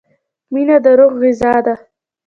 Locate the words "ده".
1.65-1.75